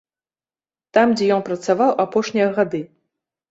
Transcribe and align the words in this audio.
Там, 0.99 1.07
дзе 1.19 1.27
ён 1.37 1.45
працаваў 1.51 1.95
апошнія 2.07 2.51
гады. 2.59 2.85